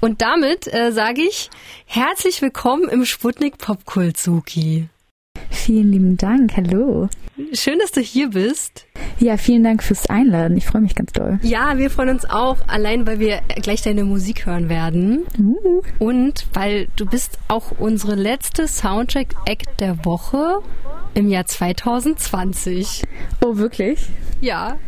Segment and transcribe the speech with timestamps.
[0.00, 1.50] Und damit äh, sage ich
[1.86, 4.88] herzlich willkommen im Sputnik Popkultuki.
[5.50, 6.56] Vielen lieben Dank.
[6.56, 7.08] Hallo.
[7.52, 8.86] Schön, dass du hier bist.
[9.18, 10.56] Ja, vielen Dank fürs Einladen.
[10.56, 11.40] Ich freue mich ganz doll.
[11.42, 15.26] Ja, wir freuen uns auch, allein weil wir gleich deine Musik hören werden.
[15.36, 15.82] Uh.
[15.98, 20.60] Und weil du bist auch unsere letzte Soundtrack-Act der Woche
[21.14, 23.02] im Jahr 2020.
[23.44, 24.06] Oh, wirklich?
[24.40, 24.78] Ja.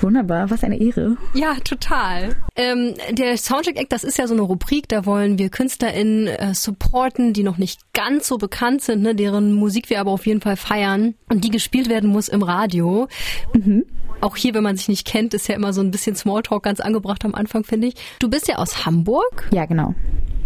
[0.00, 1.16] Wunderbar, was eine Ehre.
[1.34, 2.36] Ja, total.
[2.56, 6.54] Ähm, der Soundtrack Act, das ist ja so eine Rubrik, da wollen wir KünstlerInnen äh,
[6.54, 10.40] supporten, die noch nicht ganz so bekannt sind, ne, deren Musik wir aber auf jeden
[10.40, 13.08] Fall feiern und die gespielt werden muss im Radio.
[13.52, 13.84] Mhm.
[14.20, 16.80] Auch hier, wenn man sich nicht kennt, ist ja immer so ein bisschen Smalltalk ganz
[16.80, 17.94] angebracht am Anfang, finde ich.
[18.20, 19.48] Du bist ja aus Hamburg.
[19.52, 19.94] Ja, genau.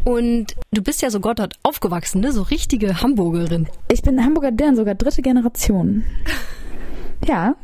[0.05, 2.33] Und du bist ja sogar dort aufgewachsen, ne?
[2.33, 3.69] So richtige Hamburgerin.
[3.93, 6.05] Ich bin Hamburger deren sogar dritte Generation.
[7.27, 7.57] Ja,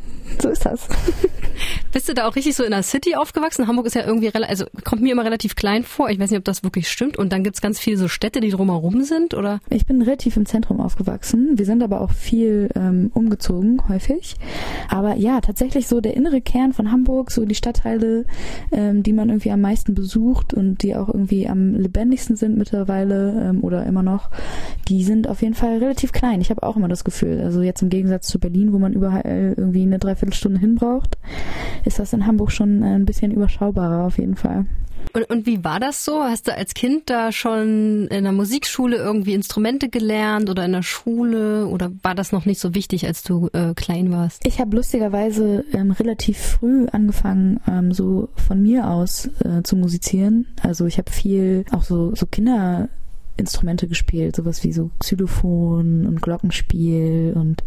[0.42, 0.88] so ist das.
[1.94, 3.68] Bist du da auch richtig so in der City aufgewachsen?
[3.68, 6.10] Hamburg ist ja irgendwie, also kommt mir immer relativ klein vor.
[6.10, 7.16] Ich weiß nicht, ob das wirklich stimmt.
[7.16, 9.60] Und dann gibt's ganz viele so Städte, die drumherum sind, oder?
[9.70, 11.56] Ich bin relativ im Zentrum aufgewachsen.
[11.56, 14.34] Wir sind aber auch viel ähm, umgezogen, häufig.
[14.88, 18.24] Aber ja, tatsächlich so der innere Kern von Hamburg, so die Stadtteile,
[18.72, 23.50] ähm, die man irgendwie am meisten besucht und die auch irgendwie am lebendigsten sind mittlerweile
[23.50, 24.30] ähm, oder immer noch,
[24.88, 26.40] die sind auf jeden Fall relativ klein.
[26.40, 27.40] Ich habe auch immer das Gefühl.
[27.40, 31.18] Also jetzt im Gegensatz zu Berlin, wo man überall irgendwie eine Dreiviertelstunde hin braucht,
[31.84, 34.66] ist das in Hamburg schon ein bisschen überschaubarer auf jeden Fall.
[35.12, 36.24] Und, und wie war das so?
[36.24, 40.82] Hast du als Kind da schon in der Musikschule irgendwie Instrumente gelernt oder in der
[40.82, 44.46] Schule oder war das noch nicht so wichtig, als du äh, klein warst?
[44.46, 50.46] Ich habe lustigerweise ähm, relativ früh angefangen, ähm, so von mir aus äh, zu musizieren.
[50.62, 52.88] Also ich habe viel auch so so Kinder
[53.36, 57.64] Instrumente gespielt, sowas wie so Xylophon und Glockenspiel und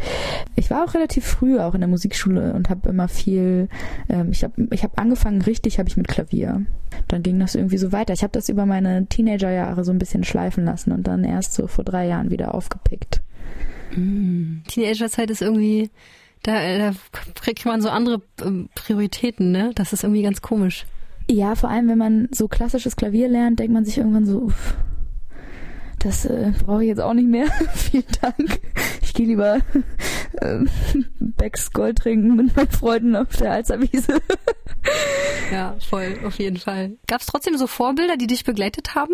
[0.56, 3.68] ich war auch relativ früh auch in der Musikschule und habe immer viel
[4.10, 6.66] ähm, ich habe ich habe angefangen richtig habe ich mit Klavier.
[7.08, 8.14] Dann ging das irgendwie so weiter.
[8.14, 11.68] Ich habe das über meine Teenagerjahre so ein bisschen schleifen lassen und dann erst so
[11.68, 13.22] vor drei Jahren wieder aufgepickt.
[13.96, 14.60] Mm.
[14.68, 15.90] Teenagerzeit ist irgendwie
[16.44, 16.92] da, da
[17.42, 19.72] kriegt man so andere ähm, Prioritäten, ne?
[19.76, 20.86] Das ist irgendwie ganz komisch.
[21.30, 24.76] Ja, vor allem wenn man so klassisches Klavier lernt, denkt man sich irgendwann so, uff,
[26.00, 27.48] das äh, brauche ich jetzt auch nicht mehr.
[27.74, 28.60] Vielen Dank.
[29.02, 29.58] Ich gehe lieber
[30.34, 30.60] äh,
[31.20, 34.22] Becks Gold trinken mit meinen Freunden auf der Alzerwiese.
[35.52, 36.94] ja, voll, auf jeden Fall.
[37.08, 39.14] Gab es trotzdem so Vorbilder, die dich begleitet haben?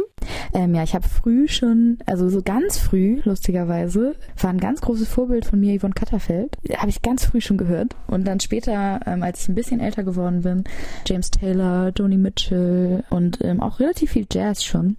[0.53, 5.07] Ähm, ja, ich habe früh schon, also so ganz früh, lustigerweise, war ein ganz großes
[5.07, 6.57] Vorbild von mir Yvonne Katterfeld.
[6.77, 7.95] Habe ich ganz früh schon gehört.
[8.07, 10.63] Und dann später, ähm, als ich ein bisschen älter geworden bin,
[11.05, 14.97] James Taylor, Joni Mitchell und ähm, auch relativ viel Jazz schon.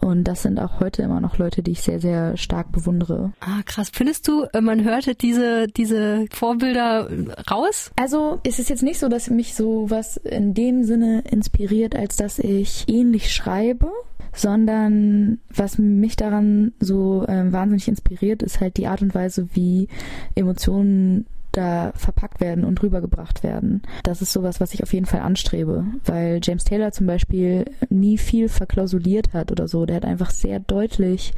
[0.00, 3.32] Und das sind auch heute immer noch Leute, die ich sehr, sehr stark bewundere.
[3.40, 3.90] Ah, krass.
[3.92, 7.08] Findest du, äh, man hörte diese, diese Vorbilder
[7.50, 7.90] raus?
[7.96, 12.16] Also es ist jetzt nicht so, dass mich so was in dem Sinne inspiriert, als
[12.16, 13.90] dass ich ähnlich schreibe
[14.32, 19.88] sondern was mich daran so ähm, wahnsinnig inspiriert, ist halt die Art und Weise, wie
[20.36, 23.82] Emotionen da verpackt werden und rübergebracht werden.
[24.02, 28.18] Das ist sowas, was ich auf jeden Fall anstrebe, weil James Taylor zum Beispiel nie
[28.18, 29.86] viel verklausuliert hat oder so.
[29.86, 31.32] Der hat einfach sehr deutlich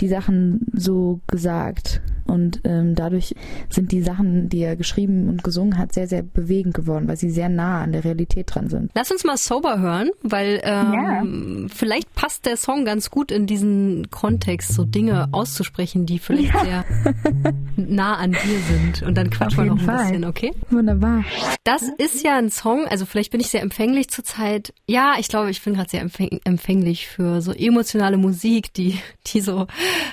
[0.00, 2.00] die Sachen so gesagt.
[2.26, 3.34] Und ähm, dadurch
[3.68, 7.30] sind die Sachen, die er geschrieben und gesungen hat, sehr, sehr bewegend geworden, weil sie
[7.30, 8.90] sehr nah an der Realität dran sind.
[8.94, 11.74] Lass uns mal Sober hören, weil ähm, ja.
[11.74, 16.62] vielleicht passt der Song ganz gut in diesen Kontext, so Dinge auszusprechen, die vielleicht ja.
[16.62, 18.38] sehr nah an dir
[18.68, 19.02] sind.
[19.02, 20.04] Und dann quatschen wir noch ein Fall.
[20.04, 20.52] bisschen, okay?
[20.70, 21.24] Wunderbar.
[21.64, 24.72] Das ist ja ein Song, also vielleicht bin ich sehr empfänglich zurzeit.
[24.86, 26.00] Ja, ich glaube, ich bin gerade sehr
[26.44, 29.66] empfänglich für so emotionale Musik, die, die so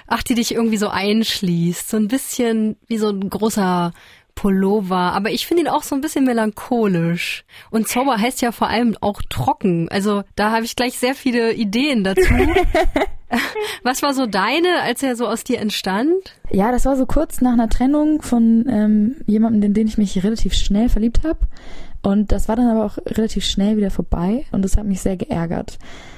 [0.08, 1.90] ach, die dich irgendwie so einschließt.
[1.90, 3.94] So ein bisschen wie so ein großer
[4.38, 7.44] Pullover, aber ich finde ihn auch so ein bisschen melancholisch.
[7.72, 9.90] Und Zauber heißt ja vor allem auch trocken.
[9.90, 12.22] Also da habe ich gleich sehr viele Ideen dazu.
[13.84, 16.36] Was war so deine, als er so aus dir entstand?
[16.52, 20.24] Ja, das war so kurz nach einer Trennung von ähm, jemandem, in den ich mich
[20.24, 21.40] relativ schnell verliebt habe.
[22.02, 25.18] Und das war dann aber auch relativ schnell wieder vorbei und das hat mich sehr
[25.18, 25.78] geärgert.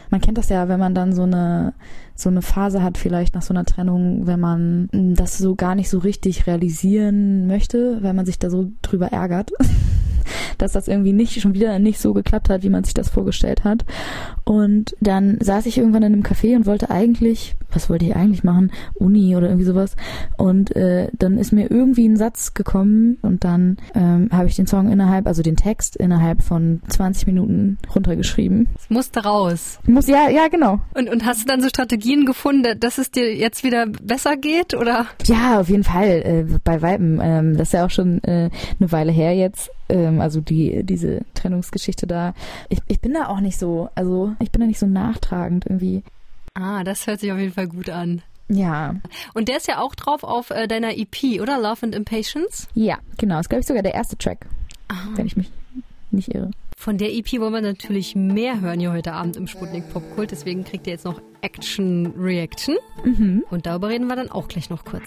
[0.09, 1.73] Man kennt das ja, wenn man dann so eine
[2.19, 5.89] so eine Phase hat, vielleicht nach so einer Trennung, wenn man das so gar nicht
[5.89, 9.51] so richtig realisieren möchte, weil man sich da so drüber ärgert,
[10.57, 13.63] dass das irgendwie nicht schon wieder nicht so geklappt hat, wie man sich das vorgestellt
[13.63, 13.85] hat.
[14.43, 18.43] Und dann saß ich irgendwann in einem Café und wollte eigentlich, was wollte ich eigentlich
[18.43, 18.71] machen?
[18.95, 19.95] Uni oder irgendwie sowas.
[20.37, 24.67] Und äh, dann ist mir irgendwie ein Satz gekommen und dann ähm, habe ich den
[24.67, 28.67] Song innerhalb, also den Text innerhalb von 20 Minuten runtergeschrieben.
[28.75, 29.79] Es musste raus.
[29.85, 30.79] Muss, ja, ja, genau.
[30.93, 34.73] Und, und hast du dann so Strategien gefunden, dass es dir jetzt wieder besser geht,
[34.73, 35.05] oder?
[35.25, 36.07] Ja, auf jeden Fall.
[36.09, 37.19] Äh, bei Weiben.
[37.21, 38.49] Ähm, das ist ja auch schon äh,
[38.79, 42.33] eine Weile her jetzt ähm, also die diese Trennungsgeschichte da.
[42.69, 46.03] Ich, ich bin da auch nicht so, also ich bin da nicht so nachtragend irgendwie.
[46.59, 48.21] Ah, das hört sich auf jeden Fall gut an.
[48.49, 48.95] Ja.
[49.33, 51.59] Und der ist ja auch drauf auf äh, deiner EP, oder?
[51.59, 52.67] Love and Impatience?
[52.73, 53.39] Ja, genau.
[53.39, 54.47] Ist, glaube ich, sogar der erste Track,
[54.87, 55.09] Aha.
[55.15, 55.51] wenn ich mich
[56.11, 56.51] nicht irre.
[56.75, 60.31] Von der EP wollen wir natürlich mehr hören hier heute Abend im Sputnik Popkult.
[60.31, 62.77] Deswegen kriegt ihr jetzt noch Action Reaction.
[63.03, 63.43] Mhm.
[63.49, 65.03] Und darüber reden wir dann auch gleich noch kurz.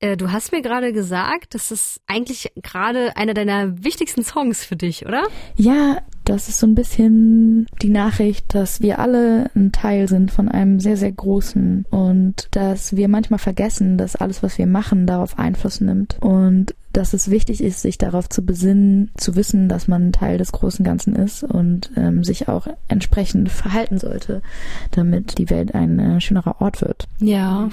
[0.00, 4.76] Äh, du hast mir gerade gesagt, das ist eigentlich gerade einer deiner wichtigsten Songs für
[4.76, 5.24] dich, oder?
[5.56, 10.48] Ja, das ist so ein bisschen die Nachricht, dass wir alle ein Teil sind von
[10.48, 15.38] einem sehr, sehr großen und dass wir manchmal vergessen, dass alles, was wir machen, darauf
[15.38, 20.08] Einfluss nimmt und dass es wichtig ist, sich darauf zu besinnen, zu wissen, dass man
[20.08, 24.42] ein Teil des großen Ganzen ist und ähm, sich auch entsprechend verhalten sollte,
[24.90, 27.06] damit die Welt ein äh, schönerer Ort wird.
[27.20, 27.68] Ja.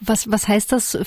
[0.00, 0.98] Was, was heißt das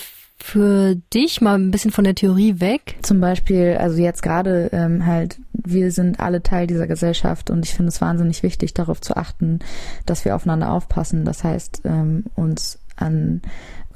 [0.42, 2.96] für dich mal ein bisschen von der Theorie weg?
[3.02, 7.74] Zum Beispiel, also jetzt gerade ähm, halt, wir sind alle Teil dieser Gesellschaft und ich
[7.74, 9.60] finde es wahnsinnig wichtig, darauf zu achten,
[10.06, 11.26] dass wir aufeinander aufpassen.
[11.26, 13.42] Das heißt, ähm, uns an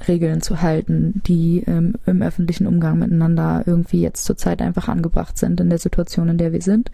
[0.06, 5.60] Regeln zu halten, die ähm, im öffentlichen Umgang miteinander irgendwie jetzt zurzeit einfach angebracht sind
[5.60, 6.90] in der Situation, in der wir sind.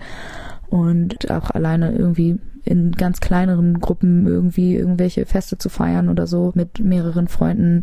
[0.69, 6.53] Und auch alleine irgendwie in ganz kleineren Gruppen irgendwie irgendwelche Feste zu feiern oder so
[6.55, 7.83] mit mehreren Freunden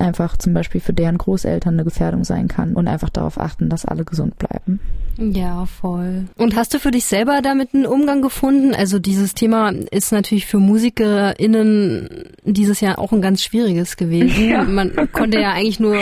[0.00, 3.84] einfach zum Beispiel für deren Großeltern eine Gefährdung sein kann und einfach darauf achten, dass
[3.84, 4.80] alle gesund bleiben.
[5.16, 6.26] Ja, voll.
[6.36, 8.74] Und hast du für dich selber damit einen Umgang gefunden?
[8.74, 12.08] Also dieses Thema ist natürlich für MusikerInnen
[12.44, 14.30] dieses Jahr auch ein ganz schwieriges gewesen.
[14.50, 14.64] Ja.
[14.64, 15.96] Man konnte ja eigentlich nur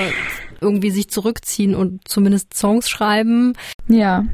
[0.61, 3.55] irgendwie sich zurückziehen und zumindest Songs schreiben.
[3.89, 4.25] Ja.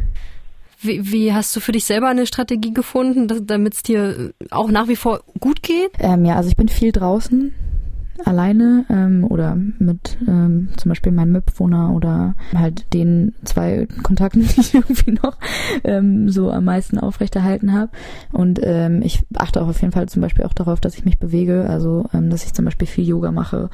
[0.80, 4.88] Wie, wie hast du für dich selber eine Strategie gefunden, damit es dir auch nach
[4.88, 5.92] wie vor gut geht?
[5.98, 7.54] Ähm, ja, also ich bin viel draußen
[8.24, 14.60] alleine ähm, oder mit ähm, zum Beispiel meinem Mitbewohner oder halt den zwei Kontakten, die
[14.60, 15.38] ich irgendwie noch
[15.82, 17.90] ähm, so am meisten aufrechterhalten habe.
[18.32, 21.18] Und ähm, ich achte auch auf jeden Fall zum Beispiel auch darauf, dass ich mich
[21.18, 23.70] bewege, also ähm, dass ich zum Beispiel viel Yoga mache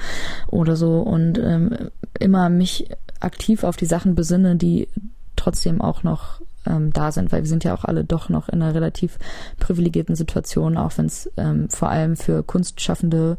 [0.48, 2.88] oder so und ähm, immer mich
[3.20, 4.88] aktiv auf die Sachen besinne, die
[5.36, 8.62] trotzdem auch noch ähm, da sind, weil wir sind ja auch alle doch noch in
[8.62, 9.18] einer relativ
[9.58, 13.38] privilegierten Situation, auch wenn es ähm, vor allem für Kunstschaffende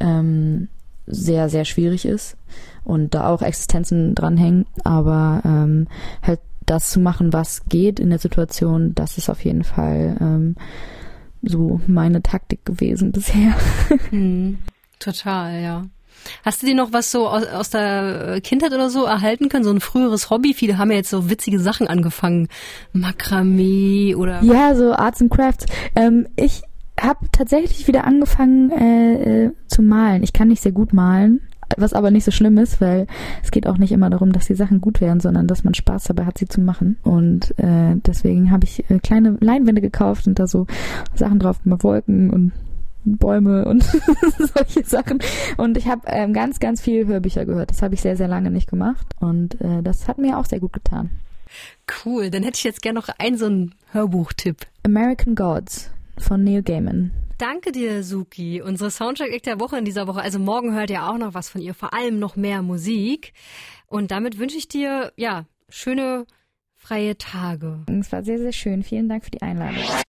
[0.00, 0.68] ähm,
[1.06, 2.36] sehr, sehr schwierig ist
[2.84, 5.88] und da auch Existenzen dranhängen, aber ähm,
[6.22, 10.56] halt das zu machen, was geht in der Situation, das ist auf jeden Fall ähm,
[11.42, 13.54] so meine Taktik gewesen bisher.
[14.10, 14.58] Hm,
[14.98, 15.82] total, ja.
[16.44, 19.64] Hast du dir noch was so aus, aus der Kindheit oder so erhalten können?
[19.64, 20.54] So ein früheres Hobby?
[20.54, 22.48] Viele haben ja jetzt so witzige Sachen angefangen.
[22.92, 24.42] Makramee oder.
[24.42, 25.66] Ja, so Arts and Crafts.
[25.96, 26.62] Ähm, ich
[27.00, 30.22] habe tatsächlich wieder angefangen äh, äh, zu malen.
[30.22, 31.40] Ich kann nicht sehr gut malen,
[31.76, 33.06] was aber nicht so schlimm ist, weil
[33.42, 36.04] es geht auch nicht immer darum, dass die Sachen gut werden, sondern dass man Spaß
[36.04, 36.96] dabei hat, sie zu machen.
[37.02, 40.66] Und äh, deswegen habe ich äh, kleine Leinwände gekauft und da so
[41.14, 42.52] Sachen drauf, mal Wolken und
[43.04, 43.82] Bäume und
[44.38, 45.18] solche Sachen.
[45.56, 47.70] Und ich habe ähm, ganz, ganz viel Hörbücher gehört.
[47.70, 49.06] Das habe ich sehr, sehr lange nicht gemacht.
[49.20, 51.10] Und äh, das hat mir auch sehr gut getan.
[52.04, 54.66] Cool, dann hätte ich jetzt gerne noch einen so einen Hörbuchtipp.
[54.82, 57.12] American Gods von Neil Gaiman.
[57.38, 58.62] Danke dir, Suki.
[58.62, 60.22] Unsere Soundtrack der Woche in dieser Woche.
[60.22, 63.32] Also morgen hört ihr auch noch was von ihr, vor allem noch mehr Musik.
[63.86, 66.26] Und damit wünsche ich dir, ja, schöne
[66.74, 67.80] freie Tage.
[68.00, 68.82] Es war sehr, sehr schön.
[68.82, 69.82] Vielen Dank für die Einladung.